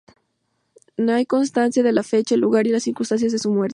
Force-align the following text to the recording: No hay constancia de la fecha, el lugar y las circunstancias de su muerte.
No 0.97 1.13
hay 1.13 1.27
constancia 1.27 1.83
de 1.83 1.91
la 1.91 2.01
fecha, 2.01 2.33
el 2.33 2.41
lugar 2.41 2.65
y 2.65 2.71
las 2.71 2.81
circunstancias 2.81 3.33
de 3.33 3.37
su 3.37 3.51
muerte. 3.53 3.69